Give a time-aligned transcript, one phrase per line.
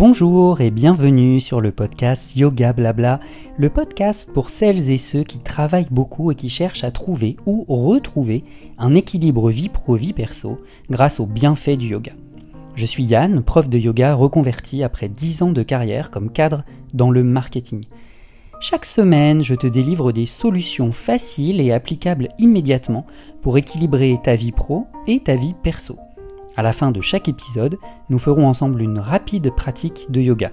[0.00, 3.20] Bonjour et bienvenue sur le podcast Yoga Blabla,
[3.58, 7.66] le podcast pour celles et ceux qui travaillent beaucoup et qui cherchent à trouver ou
[7.68, 8.42] retrouver
[8.78, 10.58] un équilibre vie pro-vie perso
[10.88, 12.12] grâce aux bienfaits du yoga.
[12.76, 16.64] Je suis Yann, prof de yoga reconverti après 10 ans de carrière comme cadre
[16.94, 17.82] dans le marketing.
[18.58, 23.04] Chaque semaine, je te délivre des solutions faciles et applicables immédiatement
[23.42, 25.98] pour équilibrer ta vie pro et ta vie perso.
[26.60, 27.78] À la fin de chaque épisode,
[28.10, 30.52] nous ferons ensemble une rapide pratique de yoga.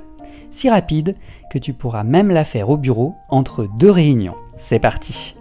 [0.52, 1.18] Si rapide
[1.52, 4.38] que tu pourras même la faire au bureau entre deux réunions.
[4.56, 5.36] C'est parti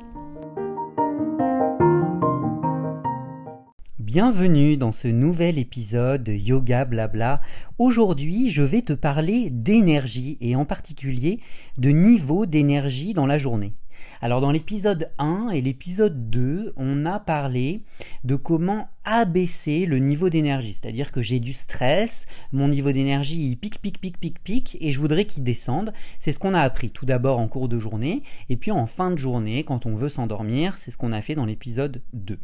[4.00, 7.40] Bienvenue dans ce nouvel épisode de Yoga Blabla.
[7.78, 11.38] Aujourd'hui, je vais te parler d'énergie et en particulier
[11.78, 13.74] de niveau d'énergie dans la journée.
[14.20, 17.82] Alors dans l'épisode 1 et l'épisode 2, on a parlé
[18.24, 20.74] de comment abaisser le niveau d'énergie.
[20.74, 24.92] C'est-à-dire que j'ai du stress, mon niveau d'énergie il pique, pique, pique, pique, pique, et
[24.92, 25.92] je voudrais qu'il descende.
[26.18, 29.10] C'est ce qu'on a appris tout d'abord en cours de journée, et puis en fin
[29.10, 32.38] de journée, quand on veut s'endormir, c'est ce qu'on a fait dans l'épisode 2.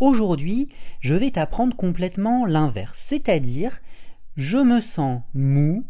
[0.00, 0.68] Aujourd'hui,
[1.00, 3.00] je vais t'apprendre complètement l'inverse.
[3.06, 3.80] C'est-à-dire,
[4.36, 5.84] je me sens mou,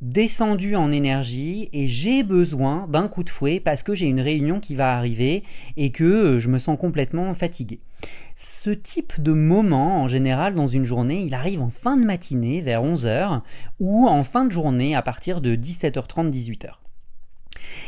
[0.00, 4.60] descendu en énergie et j'ai besoin d'un coup de fouet parce que j'ai une réunion
[4.60, 5.42] qui va arriver
[5.76, 7.80] et que euh, je me sens complètement fatigué.
[8.36, 12.60] Ce type de moment, en général, dans une journée, il arrive en fin de matinée,
[12.62, 13.42] vers 11h,
[13.80, 16.74] ou en fin de journée, à partir de 17h30, 18h.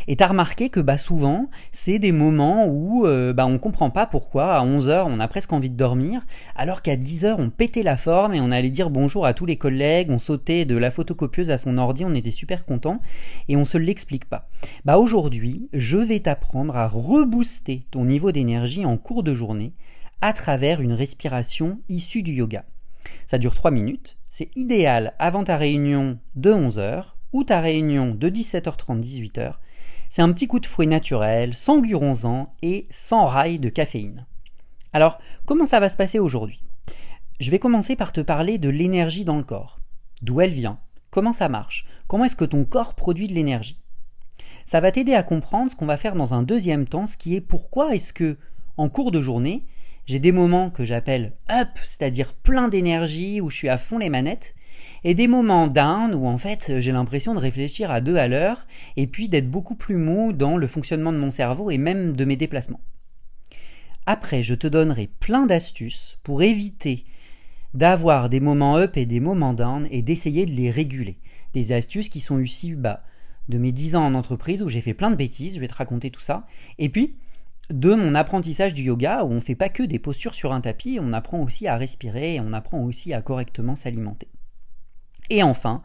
[0.09, 3.59] Et tu as remarqué que bah, souvent, c'est des moments où euh, bah, on ne
[3.59, 6.25] comprend pas pourquoi à 11h on a presque envie de dormir,
[6.57, 9.57] alors qu'à 10h on pétait la forme et on allait dire bonjour à tous les
[9.57, 13.01] collègues, on sautait de la photocopieuse à son ordi, on était super content
[13.49, 14.49] et on se l'explique pas.
[14.85, 19.73] Bah aujourd'hui, je vais t'apprendre à rebooster ton niveau d'énergie en cours de journée
[20.21, 22.65] à travers une respiration issue du yoga.
[23.27, 28.29] Ça dure 3 minutes, c'est idéal avant ta réunion de 11h ou ta réunion de
[28.29, 29.55] 17h30 18h
[30.11, 34.27] c'est un petit coup de fouet naturel, sans guronzan et sans rail de caféine.
[34.93, 36.63] Alors, comment ça va se passer aujourd'hui?
[37.39, 39.79] Je vais commencer par te parler de l'énergie dans le corps.
[40.21, 40.81] D'où elle vient?
[41.11, 41.87] Comment ça marche?
[42.09, 43.81] Comment est-ce que ton corps produit de l'énergie?
[44.67, 47.37] Ça va t'aider à comprendre ce qu'on va faire dans un deuxième temps, ce qui
[47.37, 48.37] est pourquoi est-ce que,
[48.77, 49.65] en cours de journée,
[50.07, 54.11] j'ai des moments que j'appelle up, c'est-à-dire plein d'énergie, où je suis à fond les
[54.11, 54.55] manettes,
[55.05, 58.67] et des moments down où en fait j'ai l'impression de réfléchir à deux à l'heure
[58.97, 62.25] et puis d'être beaucoup plus mou dans le fonctionnement de mon cerveau et même de
[62.25, 62.81] mes déplacements.
[64.07, 67.05] Après, je te donnerai plein d'astuces pour éviter
[67.75, 71.19] d'avoir des moments up et des moments down et d'essayer de les réguler.
[71.55, 73.05] Des astuces qui sont issues bah,
[73.49, 75.75] de mes 10 ans en entreprise où j'ai fait plein de bêtises, je vais te
[75.75, 76.47] raconter tout ça.
[76.79, 77.17] Et puis,
[77.71, 80.61] de mon apprentissage du yoga où on ne fait pas que des postures sur un
[80.61, 84.29] tapis, on apprend aussi à respirer et on apprend aussi à correctement s'alimenter.
[85.31, 85.83] Et enfin,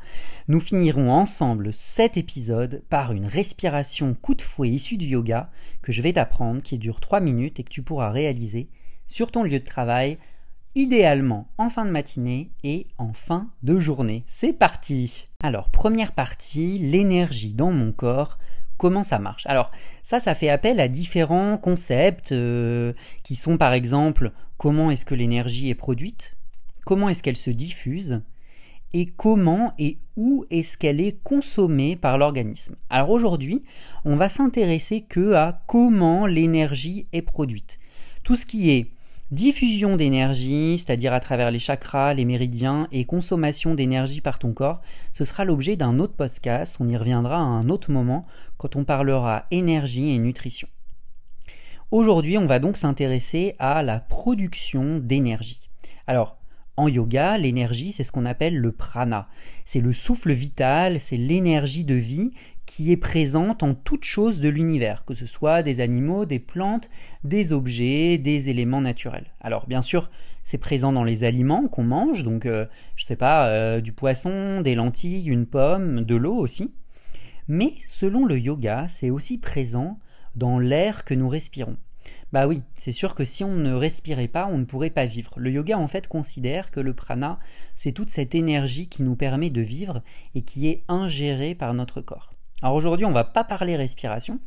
[0.47, 5.51] nous finirons ensemble cet épisode par une respiration coup de fouet issue du yoga
[5.83, 8.69] que je vais t'apprendre qui dure 3 minutes et que tu pourras réaliser
[9.07, 10.17] sur ton lieu de travail,
[10.73, 14.23] idéalement en fin de matinée et en fin de journée.
[14.25, 18.39] C'est parti Alors, première partie, l'énergie dans mon corps.
[18.77, 19.45] Comment ça marche?
[19.45, 19.69] Alors
[20.01, 25.15] ça, ça fait appel à différents concepts euh, qui sont par exemple comment est-ce que
[25.15, 26.35] l'énergie est produite,
[26.83, 28.21] comment est-ce qu'elle se diffuse,
[28.93, 32.75] et comment et où est-ce qu'elle est consommée par l'organisme.
[32.89, 33.63] Alors aujourd'hui,
[34.05, 37.79] on va s'intéresser que à comment l'énergie est produite.
[38.23, 38.87] Tout ce qui est
[39.31, 44.81] diffusion d'énergie, c'est-à-dire à travers les chakras, les méridiens et consommation d'énergie par ton corps,
[45.11, 48.25] ce sera l'objet d'un autre podcast, on y reviendra à un autre moment
[48.57, 50.67] quand on parlera énergie et nutrition.
[51.91, 55.69] Aujourd'hui, on va donc s'intéresser à la production d'énergie.
[56.07, 56.37] Alors,
[56.77, 59.27] en yoga, l'énergie, c'est ce qu'on appelle le prana.
[59.63, 62.31] C'est le souffle vital, c'est l'énergie de vie
[62.65, 66.89] qui est présente en toutes choses de l'univers, que ce soit des animaux, des plantes,
[67.23, 69.27] des objets, des éléments naturels.
[69.39, 70.09] Alors bien sûr,
[70.43, 73.91] c'est présent dans les aliments qu'on mange, donc je euh, je sais pas, euh, du
[73.91, 76.73] poisson, des lentilles, une pomme, de l'eau aussi.
[77.47, 79.99] Mais selon le yoga, c'est aussi présent
[80.35, 81.77] dans l'air que nous respirons.
[82.35, 85.31] Bah oui, c'est sûr que si on ne respirait pas, on ne pourrait pas vivre.
[85.37, 87.39] Le yoga en fait considère que le prana,
[87.75, 90.01] c'est toute cette énergie qui nous permet de vivre
[90.33, 92.33] et qui est ingérée par notre corps.
[92.61, 94.41] Alors aujourd'hui, on va pas parler respiration,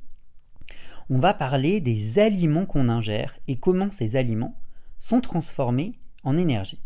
[1.08, 4.61] on va parler des aliments qu'on ingère et comment ces aliments
[5.00, 5.94] sont transformés
[6.25, 6.82] en énergie.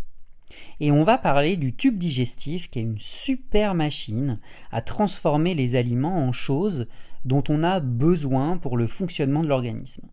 [0.79, 4.39] Et on va parler du tube digestif qui est une super machine
[4.71, 6.87] à transformer les aliments en choses
[7.25, 10.07] dont on a besoin pour le fonctionnement de l'organisme.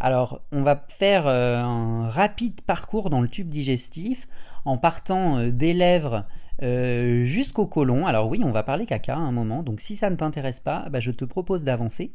[0.00, 4.28] Alors, on va faire euh, un rapide parcours dans le tube digestif
[4.64, 6.24] en partant euh, des lèvres
[6.62, 8.06] euh, jusqu'au côlon.
[8.06, 10.86] Alors oui, on va parler caca à un moment, donc si ça ne t'intéresse pas,
[10.90, 12.12] bah, je te propose d'avancer.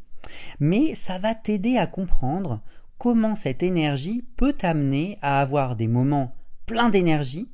[0.60, 2.62] Mais ça va t'aider à comprendre
[2.98, 6.34] comment cette énergie peut t'amener à avoir des moments
[6.66, 7.48] pleins d'énergie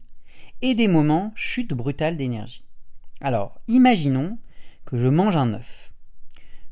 [0.62, 2.64] et des moments chute brutale d'énergie.
[3.22, 4.38] Alors, imaginons
[4.86, 5.92] que je mange un œuf.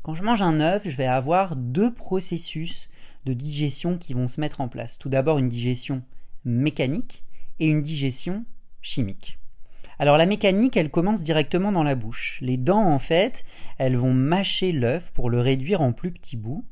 [0.02, 2.88] Quand je mange un œuf, je vais avoir deux processus
[3.24, 4.98] de digestion qui vont se mettre en place.
[4.98, 6.02] Tout d'abord une digestion
[6.44, 7.24] mécanique
[7.60, 8.44] et une digestion
[8.82, 9.38] chimique.
[9.98, 12.38] Alors la mécanique, elle commence directement dans la bouche.
[12.40, 13.44] Les dents, en fait,
[13.78, 16.64] elles vont mâcher l'œuf pour le réduire en plus petits bouts.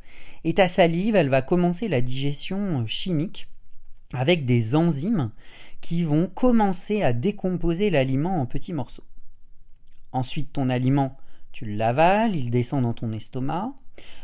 [0.45, 3.49] Et ta salive, elle va commencer la digestion chimique
[4.13, 5.31] avec des enzymes
[5.81, 9.05] qui vont commencer à décomposer l'aliment en petits morceaux.
[10.13, 11.17] Ensuite, ton aliment,
[11.53, 13.73] tu l'avales, il descend dans ton estomac.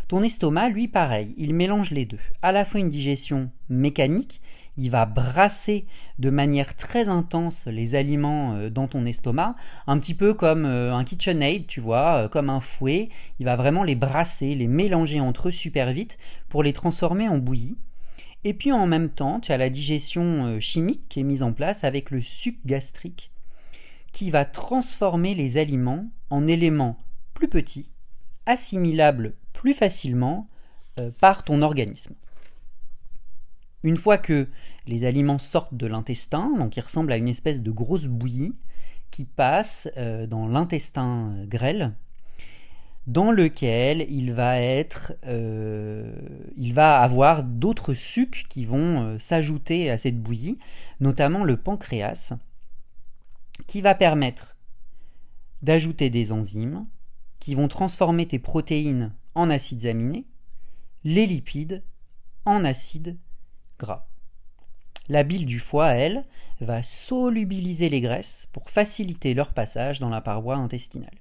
[0.08, 2.18] Ton estomac, lui, pareil, il mélange les deux.
[2.40, 4.40] À la fois une digestion mécanique,
[4.78, 5.84] il va brasser
[6.18, 9.54] de manière très intense les aliments euh, dans ton estomac,
[9.86, 13.10] un petit peu comme euh, un KitchenAid, tu vois, euh, comme un fouet.
[13.38, 16.16] Il va vraiment les brasser, les mélanger entre eux super vite
[16.48, 17.76] pour les transformer en bouillie.
[18.44, 21.84] Et puis en même temps, tu as la digestion chimique qui est mise en place
[21.84, 23.30] avec le suc gastrique
[24.12, 26.96] qui va transformer les aliments en éléments
[27.34, 27.90] plus petits,
[28.46, 30.48] assimilables plus facilement
[31.20, 32.14] par ton organisme.
[33.82, 34.48] Une fois que
[34.86, 38.54] les aliments sortent de l'intestin, donc ils ressemblent à une espèce de grosse bouillie
[39.10, 41.94] qui passe euh, dans l'intestin euh, grêle,
[43.06, 46.12] dans lequel il va être, euh,
[46.56, 50.58] il va avoir d'autres sucs qui vont s'ajouter à cette bouillie,
[51.00, 52.34] notamment le pancréas,
[53.66, 54.56] qui va permettre
[55.62, 56.86] d'ajouter des enzymes
[57.40, 60.26] qui vont transformer tes protéines en acides aminés,
[61.04, 61.84] les lipides
[62.44, 63.16] en acides
[63.78, 64.08] gras.
[65.08, 66.24] La bile du foie, elle,
[66.60, 71.18] va solubiliser les graisses pour faciliter leur passage dans la paroi intestinale.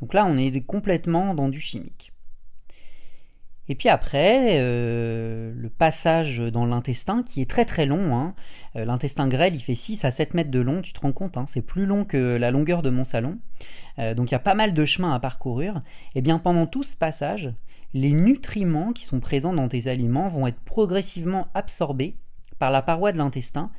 [0.00, 2.10] Donc là, on est complètement dans du chimique.
[3.68, 8.16] Et puis après, euh, le passage dans l'intestin qui est très très long.
[8.16, 8.34] Hein.
[8.76, 11.36] Euh, l'intestin grêle, il fait 6 à 7 mètres de long, tu te rends compte,
[11.36, 11.46] hein.
[11.48, 13.38] c'est plus long que la longueur de mon salon.
[13.98, 15.82] Euh, donc il y a pas mal de chemin à parcourir.
[16.14, 17.52] Et bien pendant tout ce passage,
[17.92, 22.16] les nutriments qui sont présents dans tes aliments vont être progressivement absorbés
[22.58, 23.70] par la paroi de l'intestin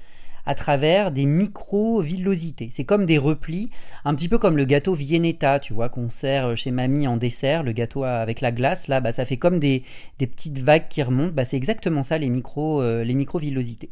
[0.48, 2.70] à travers des micro-villosités.
[2.72, 3.70] C'est comme des replis,
[4.06, 7.64] un petit peu comme le gâteau Viennetta, tu vois, qu'on sert chez mamie en dessert,
[7.64, 9.84] le gâteau avec la glace, là, bah, ça fait comme des,
[10.18, 11.34] petites vagues qui remontent.
[11.34, 13.92] Bah, c'est exactement ça, euh, les micro-villosités.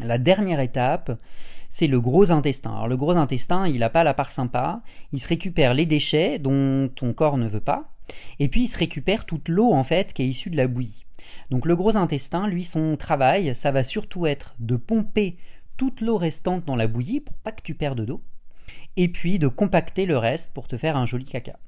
[0.00, 1.16] La dernière étape,
[1.70, 2.72] c'est le gros intestin.
[2.72, 4.82] Alors le gros intestin, il n'a pas la part sympa,
[5.12, 7.92] il se récupère les déchets dont ton corps ne veut pas,
[8.38, 11.06] et puis il se récupère toute l'eau en fait qui est issue de la bouillie.
[11.50, 15.36] Donc le gros intestin, lui, son travail, ça va surtout être de pomper
[15.76, 18.22] toute l'eau restante dans la bouillie pour pas que tu perdes d'eau,
[18.96, 21.58] et puis de compacter le reste pour te faire un joli caca.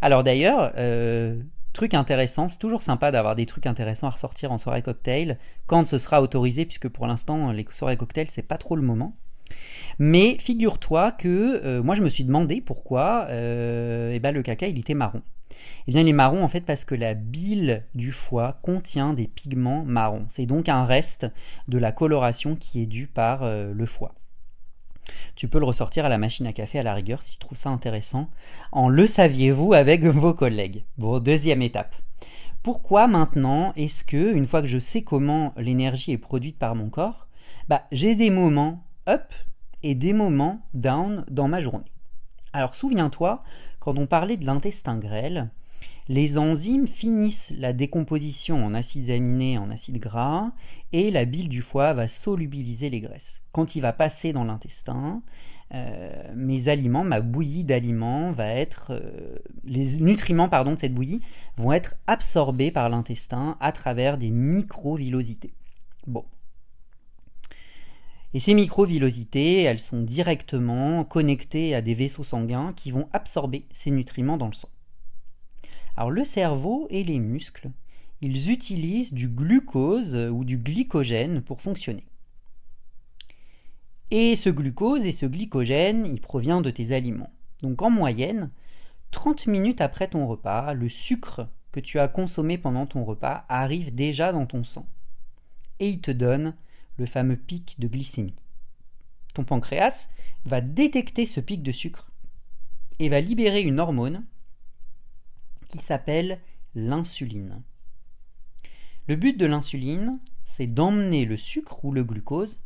[0.00, 4.58] Alors d'ailleurs, euh, truc intéressant, c'est toujours sympa d'avoir des trucs intéressants à ressortir en
[4.58, 8.76] soirée cocktail quand ce sera autorisé, puisque pour l'instant les soirées cocktail c'est pas trop
[8.76, 9.16] le moment.
[9.98, 14.66] Mais figure-toi que euh, moi je me suis demandé pourquoi euh, eh ben, le caca
[14.66, 15.22] il était marron.
[15.86, 19.26] Eh bien, il est marron en fait parce que la bile du foie contient des
[19.26, 20.26] pigments marrons.
[20.28, 21.26] C'est donc un reste
[21.68, 24.14] de la coloration qui est due par euh, le foie.
[25.36, 27.58] Tu peux le ressortir à la machine à café à la rigueur si tu trouves
[27.58, 28.30] ça intéressant.
[28.72, 30.84] En le saviez-vous avec vos collègues?
[30.96, 31.94] Bon, deuxième étape.
[32.62, 36.88] Pourquoi maintenant est-ce que, une fois que je sais comment l'énergie est produite par mon
[36.88, 37.28] corps,
[37.68, 39.32] bah, j'ai des moments up
[39.82, 41.92] et des moments down dans ma journée
[42.52, 43.42] Alors souviens-toi,
[43.80, 45.50] quand on parlait de l'intestin grêle,
[46.08, 50.52] les enzymes finissent la décomposition en acides aminés en acides gras
[50.92, 53.40] et la bile du foie va solubiliser les graisses.
[53.52, 55.22] Quand il va passer dans l'intestin,
[55.72, 61.22] euh, mes aliments, ma bouillie d'aliments va être, euh, les nutriments pardon de cette bouillie
[61.56, 65.54] vont être absorbés par l'intestin à travers des microvillosités.
[66.06, 66.24] Bon,
[68.34, 73.92] et ces microvillosités, elles sont directement connectées à des vaisseaux sanguins qui vont absorber ces
[73.92, 74.68] nutriments dans le sang.
[75.96, 77.70] Alors le cerveau et les muscles,
[78.20, 82.04] ils utilisent du glucose ou du glycogène pour fonctionner.
[84.10, 87.32] Et ce glucose et ce glycogène, il provient de tes aliments.
[87.62, 88.50] Donc en moyenne,
[89.12, 93.94] 30 minutes après ton repas, le sucre que tu as consommé pendant ton repas arrive
[93.94, 94.86] déjà dans ton sang.
[95.78, 96.54] Et il te donne
[96.96, 98.34] le fameux pic de glycémie.
[99.34, 100.06] Ton pancréas
[100.44, 102.10] va détecter ce pic de sucre
[102.98, 104.24] et va libérer une hormone
[105.68, 106.40] qui s'appelle
[106.74, 107.62] l'insuline.
[109.08, 112.60] Le but de l'insuline, c'est d'emmener le sucre ou le glucose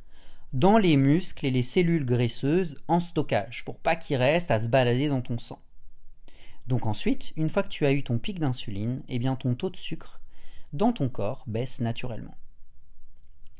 [0.52, 4.66] dans les muscles et les cellules graisseuses en stockage pour pas qu'ils restent à se
[4.66, 5.60] balader dans ton sang.
[6.66, 9.70] Donc ensuite, une fois que tu as eu ton pic d'insuline, eh bien ton taux
[9.70, 10.20] de sucre
[10.72, 12.36] dans ton corps baisse naturellement.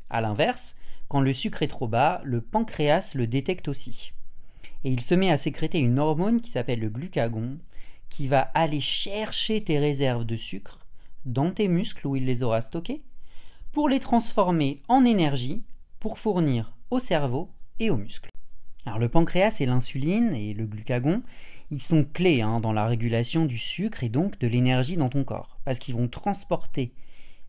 [0.09, 0.75] A l'inverse,
[1.07, 4.13] quand le sucre est trop bas, le pancréas le détecte aussi.
[4.83, 7.57] Et il se met à sécréter une hormone qui s'appelle le glucagon,
[8.09, 10.79] qui va aller chercher tes réserves de sucre
[11.25, 13.01] dans tes muscles où il les aura stockées,
[13.71, 15.63] pour les transformer en énergie
[15.99, 17.49] pour fournir au cerveau
[17.79, 18.31] et aux muscles.
[18.85, 21.21] Alors le pancréas et l'insuline et le glucagon,
[21.71, 25.23] ils sont clés hein, dans la régulation du sucre et donc de l'énergie dans ton
[25.23, 26.93] corps, parce qu'ils vont transporter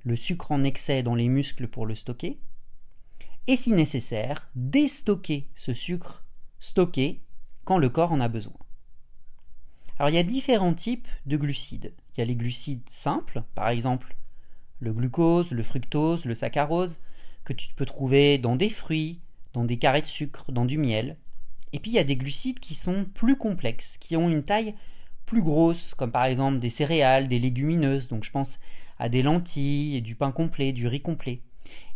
[0.05, 2.39] le sucre en excès dans les muscles pour le stocker,
[3.47, 6.25] et si nécessaire, déstocker ce sucre
[6.61, 7.21] stocké
[7.65, 8.57] quand le corps en a besoin.
[9.99, 11.93] Alors il y a différents types de glucides.
[12.15, 14.17] Il y a les glucides simples, par exemple
[14.81, 16.99] le glucose, le fructose, le saccharose,
[17.45, 19.21] que tu peux trouver dans des fruits,
[19.53, 21.17] dans des carrés de sucre, dans du miel.
[21.73, 24.75] Et puis il y a des glucides qui sont plus complexes, qui ont une taille
[25.27, 28.09] plus grosse, comme par exemple des céréales, des légumineuses.
[28.09, 28.59] Donc je pense
[28.99, 31.43] à des lentilles, du pain complet, du riz complet.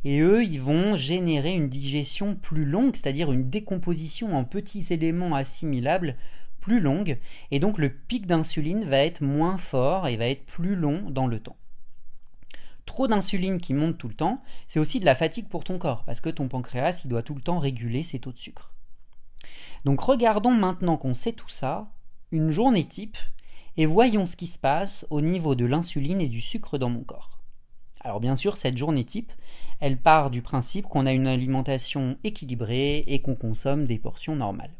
[0.04, 5.34] Et eux, ils vont générer une digestion plus longue, c'est-à-dire une décomposition en petits éléments
[5.34, 6.16] assimilables
[6.60, 7.18] plus longue.
[7.50, 11.26] Et donc le pic d'insuline va être moins fort et va être plus long dans
[11.26, 11.56] le temps.
[12.86, 16.04] Trop d'insuline qui monte tout le temps, c'est aussi de la fatigue pour ton corps,
[16.04, 18.72] parce que ton pancréas, il doit tout le temps réguler ses taux de sucre.
[19.84, 21.90] Donc regardons maintenant qu'on sait tout ça,
[22.30, 23.16] une journée type,
[23.76, 27.02] et voyons ce qui se passe au niveau de l'insuline et du sucre dans mon
[27.04, 27.33] corps.
[28.04, 29.32] Alors bien sûr, cette journée type,
[29.80, 34.74] elle part du principe qu'on a une alimentation équilibrée et qu'on consomme des portions normales.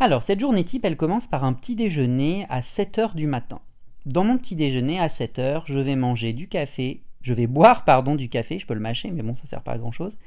[0.00, 3.60] Alors cette journée type, elle commence par un petit déjeuner à 7 heures du matin.
[4.06, 7.84] Dans mon petit déjeuner à 7 heures, je vais manger du café, je vais boire
[7.84, 10.18] pardon du café, je peux le mâcher mais bon ça sert pas à grand chose.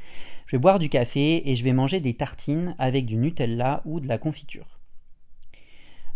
[0.45, 3.99] Je vais boire du café et je vais manger des tartines avec du Nutella ou
[3.99, 4.79] de la confiture.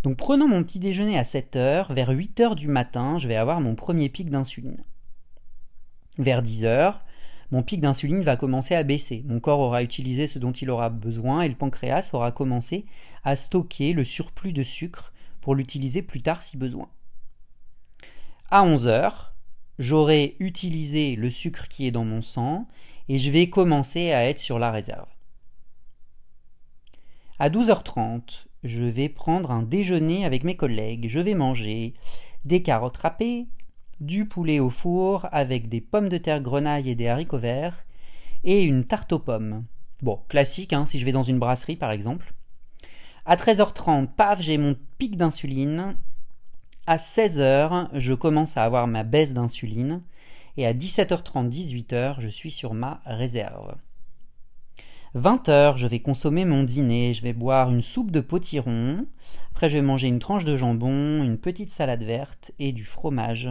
[0.03, 3.35] Donc prenons mon petit déjeuner à 7 heures, vers 8 heures du matin, je vais
[3.35, 4.83] avoir mon premier pic d'insuline.
[6.17, 7.03] Vers 10 heures,
[7.51, 9.23] mon pic d'insuline va commencer à baisser.
[9.25, 12.85] Mon corps aura utilisé ce dont il aura besoin et le pancréas aura commencé
[13.23, 16.89] à stocker le surplus de sucre pour l'utiliser plus tard si besoin.
[18.49, 19.33] À 11 heures,
[19.79, 22.67] j'aurai utilisé le sucre qui est dans mon sang
[23.09, 25.07] et je vais commencer à être sur la réserve.
[27.39, 31.07] À 12h30, je vais prendre un déjeuner avec mes collègues.
[31.07, 31.93] Je vais manger
[32.45, 33.45] des carottes râpées,
[33.99, 37.85] du poulet au four avec des pommes de terre grenaille et des haricots verts,
[38.43, 39.65] et une tarte aux pommes.
[40.01, 42.33] Bon, classique, hein, si je vais dans une brasserie par exemple.
[43.25, 45.95] À 13h30, paf, j'ai mon pic d'insuline.
[46.85, 50.01] À 16h, je commence à avoir ma baisse d'insuline.
[50.55, 53.75] Et à 17h30, 18h, je suis sur ma réserve.
[55.15, 59.05] 20h, je vais consommer mon dîner, je vais boire une soupe de potiron,
[59.51, 63.49] après je vais manger une tranche de jambon, une petite salade verte et du fromage.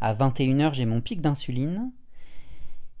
[0.00, 1.90] À 21h, j'ai mon pic d'insuline.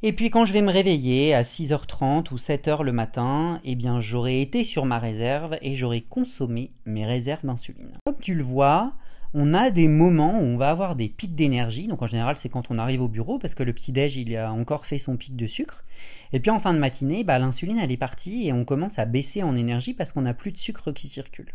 [0.02, 4.00] Et puis quand je vais me réveiller à 6h30 ou 7h le matin, eh bien
[4.00, 7.98] j'aurai été sur ma réserve et j'aurai consommé mes réserves d'insuline.
[8.06, 8.94] Comme tu le vois,
[9.34, 11.86] on a des moments où on va avoir des pics d'énergie.
[11.86, 14.52] Donc en général, c'est quand on arrive au bureau parce que le petit-déj, il a
[14.52, 15.84] encore fait son pic de sucre.
[16.32, 19.04] Et puis en fin de matinée, bah, l'insuline, elle est partie et on commence à
[19.04, 21.54] baisser en énergie parce qu'on n'a plus de sucre qui circule.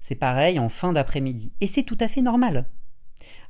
[0.00, 1.52] C'est pareil en fin d'après-midi.
[1.60, 2.66] Et c'est tout à fait normal.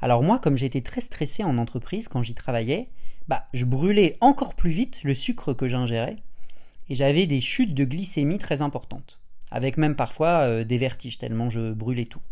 [0.03, 2.89] Alors moi, comme j'étais très stressé en entreprise quand j'y travaillais,
[3.29, 6.17] bah, je brûlais encore plus vite le sucre que j'ingérais
[6.89, 11.51] et j'avais des chutes de glycémie très importantes, avec même parfois euh, des vertiges tellement
[11.51, 12.23] je brûlais tout.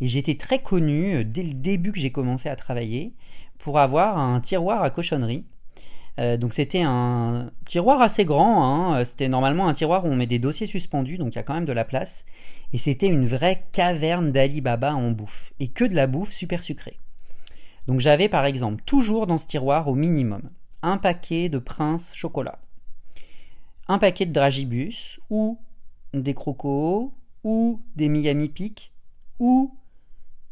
[0.00, 3.12] Et j'étais très connu euh, dès le début que j'ai commencé à travailler
[3.58, 5.44] pour avoir un tiroir à cochonnerie.
[6.20, 9.04] Euh, donc c'était un tiroir assez grand, hein.
[9.04, 11.54] c'était normalement un tiroir où on met des dossiers suspendus, donc il y a quand
[11.54, 12.24] même de la place.
[12.72, 16.98] Et c'était une vraie caverne d'Alibaba en bouffe, et que de la bouffe super sucrée.
[17.86, 20.50] Donc j'avais par exemple toujours dans ce tiroir au minimum
[20.82, 22.58] un paquet de Prince chocolat,
[23.88, 25.58] un paquet de Dragibus, ou
[26.12, 28.92] des crocos, ou des Miami Peak,
[29.38, 29.74] ou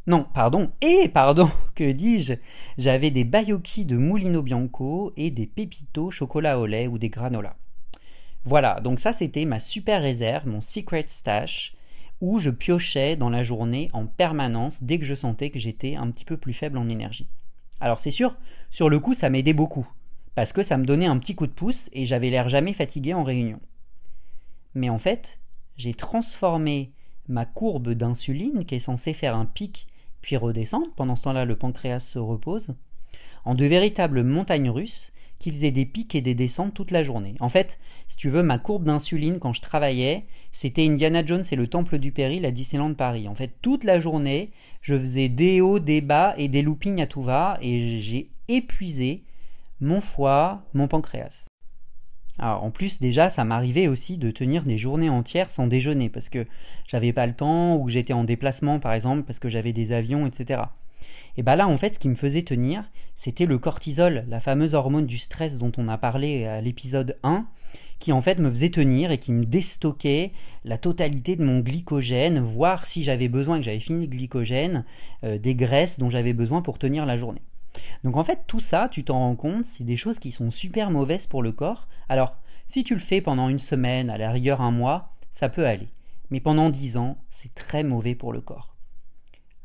[0.09, 2.35] non, pardon, et pardon, que dis-je?
[2.77, 7.57] J'avais des Bayoki de Moulino Bianco et des Pépito chocolat au lait ou des granola.
[8.45, 11.75] Voilà, donc ça c'était ma super réserve, mon secret stash,
[12.21, 16.11] où je piochais dans la journée en permanence dès que je sentais que j'étais un
[16.11, 17.29] petit peu plus faible en énergie.
[17.81, 18.37] Alors c'est sûr,
[18.73, 19.87] sur le coup ça m'aidait beaucoup,
[20.35, 23.15] parce que ça me donnait un petit coup de pouce et j'avais l'air jamais fatigué
[23.15, 23.61] en réunion.
[24.75, 25.39] Mais en fait,
[25.77, 26.91] j'ai transformé
[27.29, 29.87] ma courbe d'insuline, qui est censée faire un pic
[30.23, 32.75] puis redescendre, pendant ce temps-là le pancréas se repose,
[33.45, 37.35] en de véritables montagnes russes qui faisait des pics et des descentes toute la journée.
[37.41, 41.57] En fait, si tu veux, ma courbe d'insuline quand je travaillais, c'était Indiana Jones et
[41.57, 43.27] le Temple du Péril à Disneyland Paris.
[43.27, 44.53] En fait, toute la journée,
[44.83, 49.25] je faisais des hauts, des bas et des loopings à tout va et j'ai épuisé
[49.81, 51.47] mon foie, mon pancréas.
[52.39, 56.29] Alors, en plus, déjà, ça m'arrivait aussi de tenir des journées entières sans déjeuner parce
[56.29, 56.47] que
[56.89, 59.93] j'avais pas le temps ou que j'étais en déplacement, par exemple, parce que j'avais des
[59.93, 60.63] avions, etc.
[61.37, 62.85] Et bien là, en fait, ce qui me faisait tenir,
[63.17, 67.47] c'était le cortisol, la fameuse hormone du stress dont on a parlé à l'épisode 1,
[67.99, 70.33] qui en fait me faisait tenir et qui me déstockait
[70.65, 74.85] la totalité de mon glycogène, voir si j'avais besoin, que j'avais fini le glycogène,
[75.25, 77.43] euh, des graisses dont j'avais besoin pour tenir la journée.
[78.05, 80.91] Donc en fait, tout ça, tu t'en rends compte, c'est des choses qui sont super
[80.91, 81.89] mauvaises pour le corps.
[82.09, 82.37] Alors,
[82.67, 85.89] si tu le fais pendant une semaine, à la rigueur un mois, ça peut aller.
[86.31, 88.73] Mais pendant dix ans, c'est très mauvais pour le corps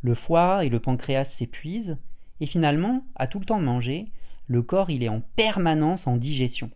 [0.01, 1.97] le foie et le pancréas s'épuisent,
[2.39, 4.05] et finalement, à tout le temps de manger,
[4.47, 6.71] le corps il est en permanence en digestion.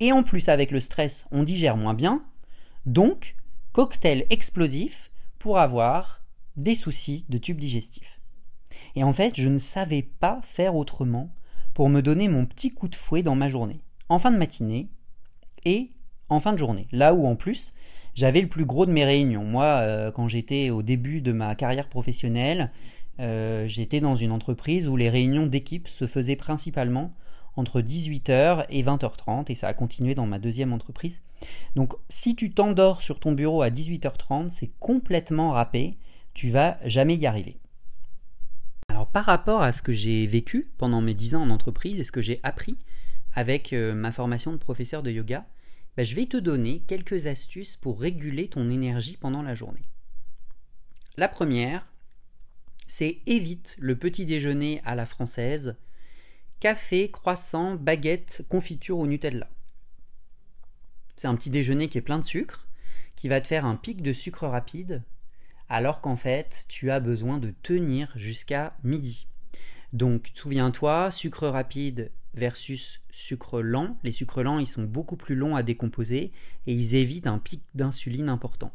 [0.00, 2.24] Et en plus avec le stress, on digère moins bien,
[2.86, 3.36] donc
[3.72, 6.22] cocktail explosif pour avoir
[6.56, 8.19] des soucis de tube digestif.
[8.96, 11.30] Et en fait, je ne savais pas faire autrement
[11.74, 14.88] pour me donner mon petit coup de fouet dans ma journée, en fin de matinée
[15.64, 15.90] et
[16.28, 16.88] en fin de journée.
[16.92, 17.72] Là où en plus,
[18.14, 19.44] j'avais le plus gros de mes réunions.
[19.44, 22.70] Moi, euh, quand j'étais au début de ma carrière professionnelle,
[23.20, 27.12] euh, j'étais dans une entreprise où les réunions d'équipe se faisaient principalement
[27.56, 31.20] entre 18h et 20h30 et ça a continué dans ma deuxième entreprise.
[31.76, 35.96] Donc si tu t'endors sur ton bureau à 18h30, c'est complètement râpé,
[36.34, 37.58] tu vas jamais y arriver.
[38.90, 42.02] Alors par rapport à ce que j'ai vécu pendant mes 10 ans en entreprise et
[42.02, 42.76] ce que j'ai appris
[43.34, 45.46] avec euh, ma formation de professeur de yoga,
[45.96, 49.84] bah, je vais te donner quelques astuces pour réguler ton énergie pendant la journée.
[51.16, 51.86] La première,
[52.88, 55.76] c'est évite le petit déjeuner à la française,
[56.58, 59.48] café, croissant, baguette, confiture ou Nutella.
[61.16, 62.66] C'est un petit déjeuner qui est plein de sucre,
[63.14, 65.04] qui va te faire un pic de sucre rapide,
[65.70, 69.26] alors qu'en fait, tu as besoin de tenir jusqu'à midi.
[69.94, 73.96] Donc, souviens-toi, sucre rapide versus sucre lent.
[74.04, 76.32] Les sucres lents, ils sont beaucoup plus longs à décomposer
[76.66, 78.72] et ils évitent un pic d'insuline important.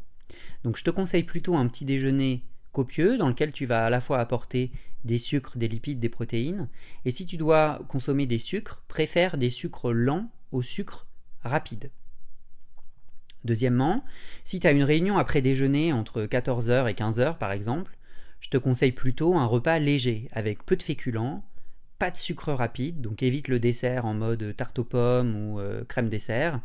[0.64, 4.00] Donc je te conseille plutôt un petit déjeuner copieux dans lequel tu vas à la
[4.00, 4.70] fois apporter
[5.04, 6.68] des sucres, des lipides, des protéines.
[7.04, 11.06] Et si tu dois consommer des sucres, préfère des sucres lents aux sucres
[11.42, 11.90] rapides.
[13.46, 14.04] Deuxièmement,
[14.44, 17.96] si tu as une réunion après déjeuner entre 14h et 15h par exemple,
[18.40, 21.44] je te conseille plutôt un repas léger avec peu de féculents,
[21.98, 25.84] pas de sucre rapide, donc évite le dessert en mode tarte aux pommes ou euh,
[25.84, 26.60] crème dessert.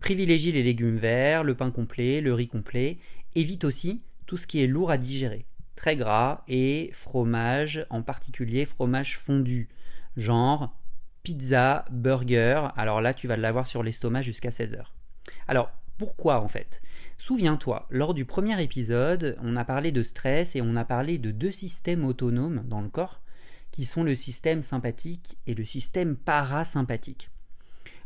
[0.00, 2.98] Privilégie les légumes verts, le pain complet, le riz complet.
[3.34, 8.66] Évite aussi tout ce qui est lourd à digérer, très gras et fromage, en particulier
[8.66, 9.68] fromage fondu,
[10.16, 10.76] genre
[11.22, 12.68] pizza, burger.
[12.76, 14.82] Alors là, tu vas l'avoir sur l'estomac jusqu'à 16h.
[15.48, 16.80] Alors, pourquoi en fait?
[17.18, 21.32] Souviens-toi, lors du premier épisode, on a parlé de stress et on a parlé de
[21.32, 23.20] deux systèmes autonomes dans le corps
[23.72, 27.30] qui sont le système sympathique et le système parasympathique.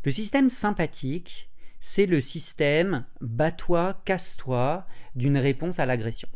[0.04, 1.50] Le système sympathique,
[1.80, 6.28] c'est le système bats-toi, casse-toi d'une réponse à l'agression.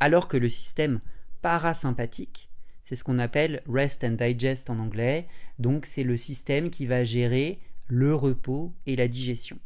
[0.00, 1.00] Alors que le système
[1.42, 2.48] parasympathique,
[2.84, 5.26] c'est ce qu'on appelle rest and digest en anglais,
[5.58, 9.58] donc c'est le système qui va gérer le repos et la digestion.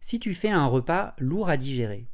[0.00, 2.06] Si tu fais un repas lourd à digérer,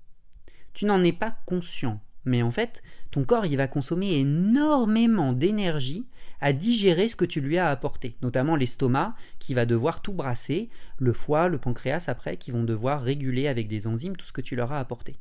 [0.73, 6.07] tu n'en es pas conscient mais en fait, ton corps va consommer énormément d'énergie
[6.41, 10.69] à digérer ce que tu lui as apporté, notamment l'estomac qui va devoir tout brasser,
[10.99, 14.41] le foie, le pancréas après qui vont devoir réguler avec des enzymes tout ce que
[14.41, 15.17] tu leur as apporté.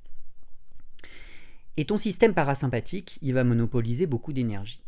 [1.75, 4.81] Et ton système parasympathique, il va monopoliser beaucoup d'énergie.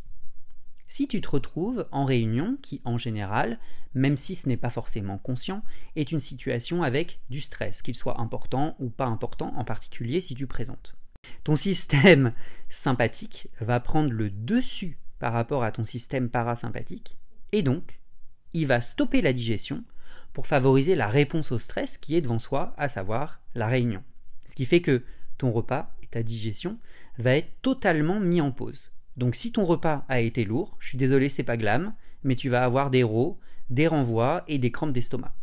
[0.88, 3.58] Si tu te retrouves en réunion, qui en général,
[3.94, 5.62] même si ce n'est pas forcément conscient,
[5.96, 10.34] est une situation avec du stress, qu'il soit important ou pas important, en particulier si
[10.34, 10.96] tu présentes
[11.44, 12.32] ton système
[12.68, 17.16] sympathique va prendre le dessus par rapport à ton système parasympathique
[17.52, 18.00] et donc
[18.52, 19.84] il va stopper la digestion
[20.32, 24.02] pour favoriser la réponse au stress qui est devant soi, à savoir la réunion.
[24.46, 25.02] Ce qui fait que
[25.38, 26.78] ton repas et ta digestion
[27.18, 28.90] va être totalement mis en pause.
[29.16, 32.48] Donc si ton repas a été lourd, je suis désolé, c'est pas glam, mais tu
[32.48, 33.38] vas avoir des rots,
[33.70, 35.34] des renvois et des crampes d'estomac.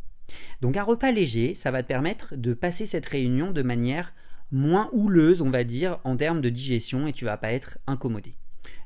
[0.61, 4.13] Donc un repas léger, ça va te permettre de passer cette réunion de manière
[4.51, 8.35] moins houleuse, on va dire, en termes de digestion et tu vas pas être incommodé.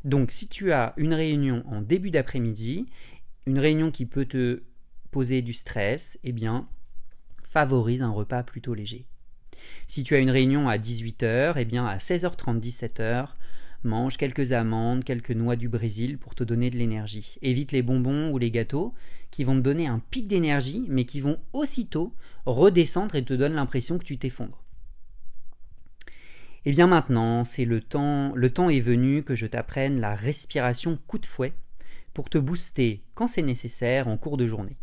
[0.03, 2.87] Donc si tu as une réunion en début d'après-midi,
[3.45, 4.63] une réunion qui peut te
[5.11, 6.67] poser du stress, eh bien,
[7.43, 9.05] favorise un repas plutôt léger.
[9.87, 13.29] Si tu as une réunion à 18h, eh bien à 16h30, 17h,
[13.83, 17.37] mange quelques amandes, quelques noix du Brésil pour te donner de l'énergie.
[17.41, 18.93] Évite les bonbons ou les gâteaux
[19.31, 22.13] qui vont te donner un pic d'énergie, mais qui vont aussitôt
[22.45, 24.63] redescendre et te donnent l'impression que tu t'effondres.
[26.65, 30.15] Et eh bien maintenant, c'est le temps, le temps est venu que je t'apprenne la
[30.15, 31.53] respiration coup de fouet
[32.13, 34.75] pour te booster quand c'est nécessaire en cours de journée.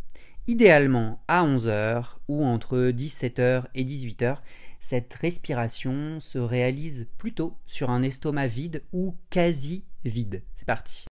[0.47, 4.39] Idéalement à 11h ou entre 17h et 18h,
[4.87, 10.43] cette respiration se réalise plutôt sur un estomac vide ou quasi vide.
[10.57, 11.07] C'est parti.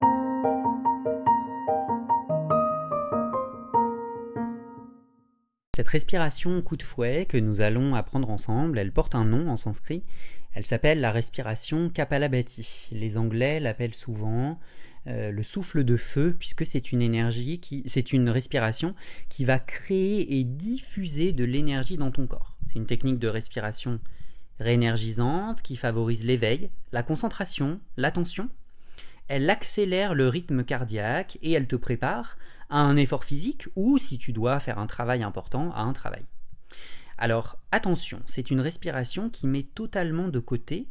[5.75, 9.57] Cette respiration coup de fouet que nous allons apprendre ensemble, elle porte un nom en
[9.57, 10.03] sanskrit.
[10.53, 12.89] Elle s'appelle la respiration Kapalabhati.
[12.91, 14.59] Les Anglais l'appellent souvent
[15.07, 18.93] euh, le souffle de feu, puisque c'est une énergie qui, c'est une respiration
[19.29, 22.52] qui va créer et diffuser de l'énergie dans ton corps.
[22.73, 23.99] C'est une technique de respiration
[24.59, 28.49] réénergisante qui favorise l'éveil, la concentration, l'attention.
[29.27, 32.35] Elle accélère le rythme cardiaque et elle te prépare
[32.71, 36.25] à un effort physique ou, si tu dois faire un travail important, à un travail.
[37.19, 40.87] Alors attention, c'est une respiration qui met totalement de côté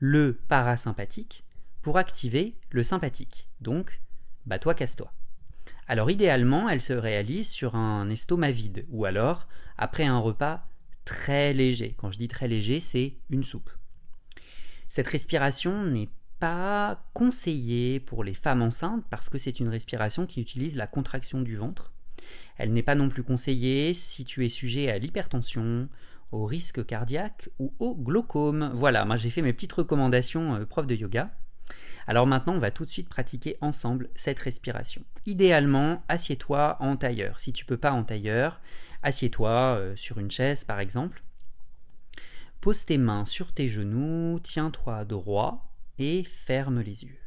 [0.00, 1.44] le parasympathique
[1.80, 3.46] pour activer le sympathique.
[3.60, 4.00] Donc,
[4.46, 5.12] bah toi casse-toi.
[5.88, 9.46] Alors idéalement, elle se réalise sur un estomac vide ou alors
[9.78, 10.66] après un repas
[11.04, 11.94] très léger.
[11.96, 13.70] Quand je dis très léger, c'est une soupe.
[14.88, 20.40] Cette respiration n'est pas conseillée pour les femmes enceintes parce que c'est une respiration qui
[20.40, 21.92] utilise la contraction du ventre.
[22.58, 25.88] Elle n'est pas non plus conseillée si tu es sujet à l'hypertension,
[26.32, 28.72] au risque cardiaque ou au glaucome.
[28.74, 31.30] Voilà, moi j'ai fait mes petites recommandations euh, prof de yoga.
[32.06, 35.02] Alors maintenant, on va tout de suite pratiquer ensemble cette respiration.
[35.26, 37.40] Idéalement, assieds-toi en tailleur.
[37.40, 38.60] Si tu peux pas en tailleur,
[39.02, 41.22] assieds-toi euh, sur une chaise par exemple.
[42.60, 47.18] Pose tes mains sur tes genoux, tiens-toi droit et ferme les yeux.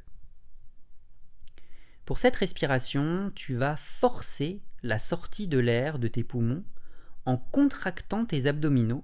[2.06, 6.64] Pour cette respiration, tu vas forcer la sortie de l'air de tes poumons
[7.26, 9.04] en contractant tes abdominaux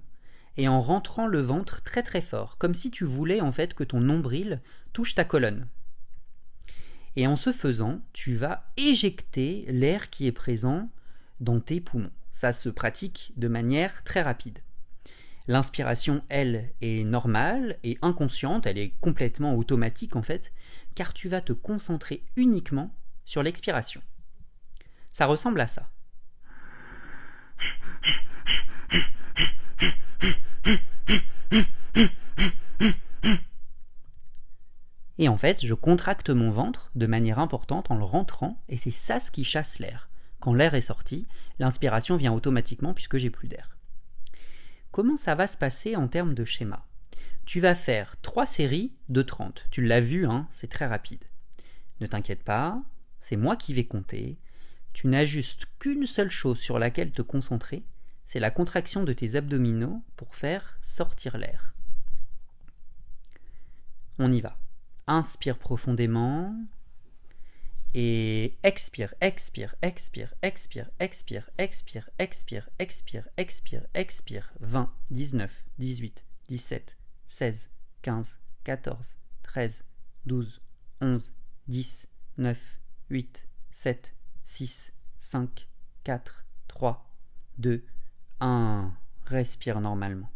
[0.56, 3.84] et en rentrant le ventre très très fort, comme si tu voulais en fait que
[3.84, 4.60] ton nombril
[4.92, 5.68] touche ta colonne.
[7.16, 10.90] Et en ce faisant, tu vas éjecter l'air qui est présent
[11.40, 12.10] dans tes poumons.
[12.30, 14.58] Ça se pratique de manière très rapide.
[15.48, 20.52] L'inspiration, elle, est normale et inconsciente, elle est complètement automatique en fait,
[20.94, 24.02] car tu vas te concentrer uniquement sur l'expiration.
[25.12, 25.88] Ça ressemble à ça.
[35.18, 38.90] Et en fait, je contracte mon ventre de manière importante en le rentrant, et c'est
[38.90, 40.10] ça ce qui chasse l'air.
[40.40, 41.26] Quand l'air est sorti,
[41.58, 43.76] l'inspiration vient automatiquement puisque j'ai plus d'air.
[44.92, 46.86] Comment ça va se passer en termes de schéma?
[47.46, 49.66] Tu vas faire trois séries de 30.
[49.70, 51.24] Tu l'as vu, hein, c'est très rapide.
[52.00, 52.82] Ne t'inquiète pas,
[53.20, 54.38] c'est moi qui vais compter.
[54.92, 57.84] Tu n'ajustes qu'une seule chose sur laquelle te concentrer,
[58.26, 61.72] c'est la contraction de tes abdominaux pour faire sortir l'air.
[64.18, 64.58] On y va.
[65.06, 66.54] Inspire profondément
[67.94, 74.52] et expire, expire, expire, expire, expire, expire, expire, expire, expire, expire.
[74.60, 76.96] 20, 19, 18, 17,
[77.28, 77.70] 16,
[78.02, 79.84] 15, 14, 13,
[80.26, 80.60] 12,
[81.00, 81.32] 11,
[81.68, 82.06] 10,
[82.38, 82.58] 9,
[83.10, 84.12] 8, 7,
[84.44, 85.68] 6, 5,
[86.04, 87.10] 4, 3,
[87.58, 87.84] 2,
[88.40, 88.92] 1.
[89.26, 90.30] Respire normalement.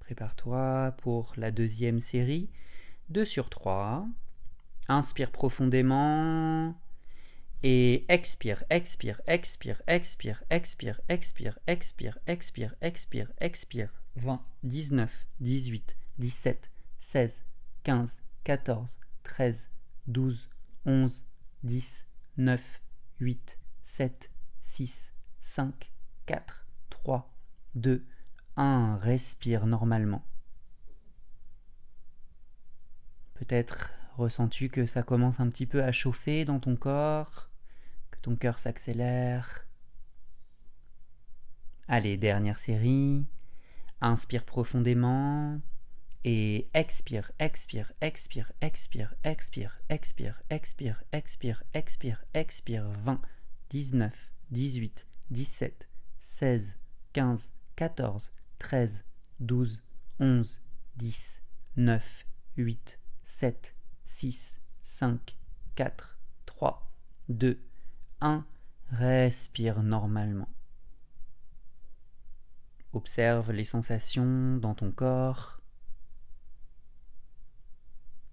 [0.00, 2.48] Prépare-toi pour la deuxième série.
[3.10, 4.06] 2 sur 3.
[4.88, 6.74] Inspire profondément.
[7.62, 13.90] Et expire, expire, expire, expire, expire, expire, expire, expire, expire, expire.
[14.16, 17.44] 20, 19, 18, 17, 16,
[17.82, 19.70] 15, 14, 13,
[20.06, 20.48] 12,
[20.86, 21.24] 11,
[21.64, 22.80] 10, 9,
[23.20, 25.92] 8, 7, 6, 5,
[26.26, 27.34] 4, 3,
[27.74, 28.04] 2,
[28.56, 28.98] 1.
[29.00, 30.24] Respire normalement.
[33.34, 37.47] Peut-être ressens-tu que ça commence un petit peu à chauffer dans ton corps?
[38.28, 39.66] Ton cœur s'accélère.
[41.86, 43.24] Allez, dernière série.
[44.02, 45.58] Inspire profondément
[46.24, 52.90] et expire, expire, expire, expire, expire, expire, expire, expire, expire, expire.
[53.04, 53.20] 20,
[53.70, 54.12] 19,
[54.50, 55.88] 18, 17,
[56.18, 56.76] 16,
[57.14, 59.04] 15, 14, 13,
[59.40, 59.80] 12,
[60.20, 60.62] 11,
[60.96, 61.42] 10,
[61.76, 62.26] 9,
[62.58, 65.34] 8, 7, 6, 5,
[65.76, 66.92] 4, 3,
[67.30, 67.67] 2,
[68.20, 68.44] 1.
[68.90, 70.48] Respire normalement.
[72.92, 75.60] Observe les sensations dans ton corps.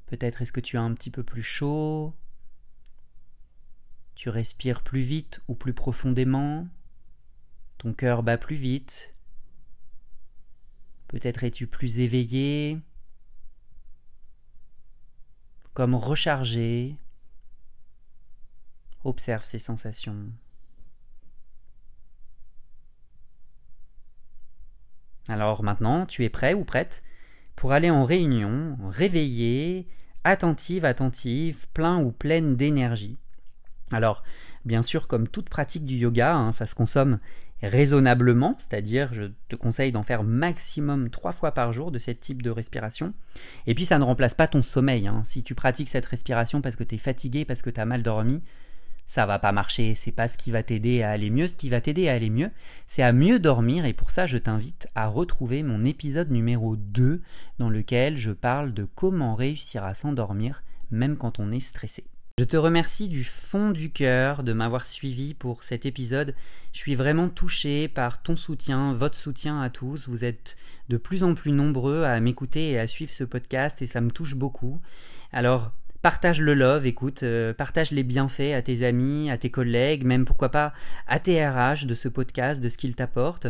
[0.08, 2.16] Peut-être est-ce que tu as un petit peu plus chaud
[4.16, 6.68] Tu respires plus vite ou plus profondément
[7.78, 9.14] Ton cœur bat plus vite
[11.08, 12.80] Peut-être es-tu plus éveillé
[15.74, 16.98] Comme rechargé
[19.06, 20.18] Observe ces sensations.
[25.28, 27.04] Alors maintenant, tu es prêt ou prête
[27.56, 29.88] pour aller en réunion, réveillé,
[30.24, 33.18] attentive, attentive, plein ou pleine d'énergie.
[33.92, 34.24] Alors,
[34.66, 37.20] bien sûr, comme toute pratique du yoga, hein, ça se consomme
[37.62, 42.42] raisonnablement, c'est-à-dire je te conseille d'en faire maximum trois fois par jour de ce type
[42.42, 43.14] de respiration.
[43.68, 45.08] Et puis ça ne remplace pas ton sommeil.
[45.08, 45.22] Hein.
[45.26, 48.04] Si tu pratiques cette respiration parce que tu es fatigué, parce que tu as mal
[48.04, 48.42] dormi,
[49.06, 51.48] ça va pas marcher, c'est pas ce qui va t'aider à aller mieux.
[51.48, 52.52] Ce qui va t'aider à aller mieux,
[52.88, 57.22] c'est à mieux dormir et pour ça, je t'invite à retrouver mon épisode numéro 2
[57.60, 62.04] dans lequel je parle de comment réussir à s'endormir même quand on est stressé.
[62.38, 66.36] Je te remercie du fond du cœur de m'avoir suivi pour cet épisode.
[66.74, 70.10] Je suis vraiment touché par ton soutien, votre soutien à tous.
[70.10, 70.58] Vous êtes
[70.90, 74.12] de plus en plus nombreux à m'écouter et à suivre ce podcast et ça me
[74.12, 74.82] touche beaucoup.
[75.32, 75.72] Alors,
[76.06, 80.24] Partage le love, écoute, euh, partage les bienfaits à tes amis, à tes collègues, même
[80.24, 80.72] pourquoi pas
[81.08, 83.48] à tes RH de ce podcast, de ce qu'il t'apporte.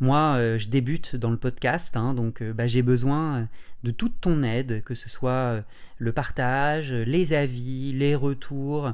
[0.00, 3.48] Moi, euh, je débute dans le podcast, hein, donc euh, bah, j'ai besoin
[3.84, 5.64] de toute ton aide, que ce soit
[5.96, 8.92] le partage, les avis, les retours.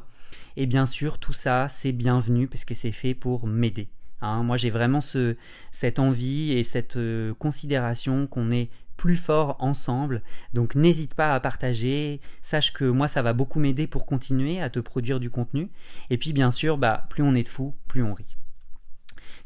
[0.57, 3.88] Et bien sûr, tout ça, c'est bienvenu parce que c'est fait pour m'aider.
[4.20, 4.44] Hein.
[4.44, 5.35] moi, j'ai vraiment ce,
[5.73, 6.96] cette envie et cette
[7.40, 8.68] considération qu'on est
[9.00, 10.20] plus fort ensemble.
[10.52, 12.20] Donc n'hésite pas à partager.
[12.42, 15.70] Sache que moi, ça va beaucoup m'aider pour continuer à te produire du contenu.
[16.10, 18.36] Et puis bien sûr, bah, plus on est de fous, plus on rit.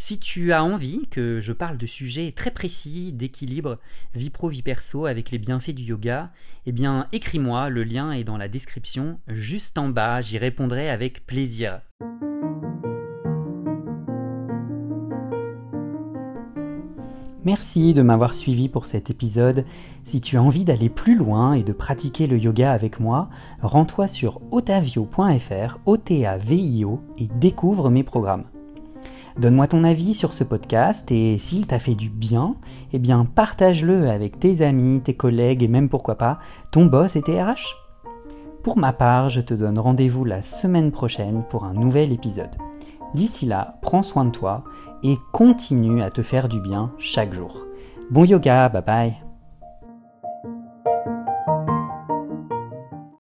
[0.00, 3.78] Si tu as envie que je parle de sujets très précis d'équilibre
[4.12, 6.32] vie pro vie perso avec les bienfaits du yoga,
[6.66, 11.24] eh bien écris-moi, le lien est dans la description juste en bas, j'y répondrai avec
[11.26, 11.80] plaisir.
[17.44, 19.66] Merci de m'avoir suivi pour cet épisode.
[20.04, 23.28] Si tu as envie d'aller plus loin et de pratiquer le yoga avec moi,
[23.60, 28.44] rends-toi sur otavio.fr, O-T-A-V-I-O, et découvre mes programmes.
[29.38, 32.54] Donne-moi ton avis sur ce podcast et s'il t'a fait du bien,
[32.92, 36.38] eh bien partage-le avec tes amis, tes collègues et même pourquoi pas
[36.70, 37.76] ton boss et tes RH.
[38.62, 42.56] Pour ma part, je te donne rendez-vous la semaine prochaine pour un nouvel épisode.
[43.14, 44.64] D'ici là, prends soin de toi
[45.02, 47.66] et continue à te faire du bien chaque jour.
[48.10, 49.23] Bon yoga, bye bye